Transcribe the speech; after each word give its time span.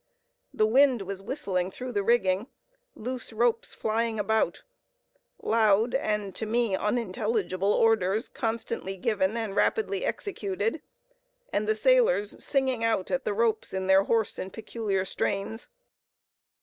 The 0.51 0.65
wind 0.65 1.03
was 1.03 1.21
whistling 1.21 1.69
through 1.69 1.91
the 1.91 2.01
rigging, 2.01 2.47
loose 2.95 3.31
ropes 3.31 3.75
flying 3.75 4.19
about; 4.19 4.63
loud 5.43 5.93
and, 5.93 6.33
to 6.33 6.47
me, 6.47 6.75
unintelligible 6.75 7.71
orders 7.71 8.27
constantly 8.27 8.97
given 8.97 9.37
and 9.37 9.55
rapidly 9.55 10.03
executed, 10.03 10.81
and 11.53 11.67
the 11.67 11.75
sailors 11.75 12.35
"singing 12.43 12.83
out" 12.83 13.11
at 13.11 13.25
the 13.25 13.33
ropes 13.35 13.75
in 13.75 13.85
their 13.85 14.05
hoarse 14.05 14.39
and 14.39 14.51
peculiar 14.51 15.05
strains. 15.05 15.67